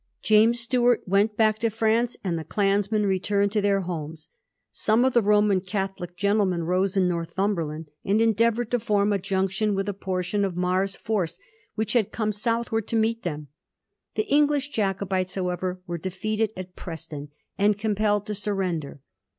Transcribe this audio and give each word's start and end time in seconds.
James 0.23 0.59
Stuart 0.59 1.03
went 1.07 1.37
back 1.37 1.59
to 1.59 1.69
France, 1.69 2.17
and 2.23 2.35
the 2.35 2.43
clansmen 2.43 3.05
returned 3.05 3.51
to 3.51 3.61
their 3.61 3.81
homes. 3.81 4.29
Some 4.71 5.05
of 5.05 5.13
the 5.13 5.21
Roman 5.21 5.59
Catholic 5.59 6.17
gentlemen 6.17 6.63
rose 6.63 6.97
in 6.97 7.07
Northumberland, 7.07 7.85
and 8.03 8.19
endeavoured 8.19 8.71
to 8.71 8.79
form 8.79 9.13
a 9.13 9.19
junc 9.19 9.51
tion 9.51 9.75
with 9.75 9.87
a 9.87 9.93
portion 9.93 10.43
of 10.43 10.57
Mar's 10.57 10.95
force 10.95 11.37
which 11.75 11.93
had 11.93 12.11
come 12.11 12.31
southward 12.31 12.87
to 12.87 12.95
meet 12.95 13.21
them. 13.21 13.49
The 14.15 14.23
English 14.25 14.69
Jacobites, 14.69 15.35
however, 15.35 15.81
were 15.85 15.99
defeated 15.99 16.49
at 16.57 16.75
Preston, 16.75 17.29
and 17.59 17.77
compelled 17.77 18.25
to 18.25 18.33
surrender. 18.33 19.01